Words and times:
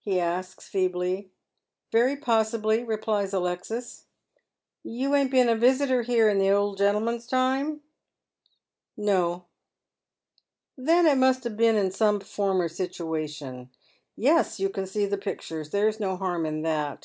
he 0.00 0.18
asks, 0.18 0.68
feebly." 0.68 1.30
Very 1.92 2.16
possibly," 2.16 2.82
replies 2.82 3.32
Alexis." 3.32 4.06
You 4.98 5.14
ain't 5.14 5.30
been 5.30 5.48
a 5.48 5.54
visitor 5.54 6.02
here 6.02 6.28
in 6.28 6.40
the 6.40 6.50
old 6.50 6.76
gentleman's 6.76 7.24
time?"" 7.28 7.80
No."" 8.96 9.44
Then 10.76 11.06
it 11.06 11.18
must 11.18 11.44
have 11.44 11.56
been 11.56 11.76
in 11.76 11.92
some 11.92 12.18
former 12.18 12.68
situation. 12.68 13.70
Yes, 14.16 14.58
you 14.58 14.70
can 14.70 14.86
see 14.88 15.06
the 15.06 15.16
pictures. 15.16 15.70
There's 15.70 16.00
no 16.00 16.16
harm 16.16 16.44
in 16.46 16.62
that. 16.62 16.98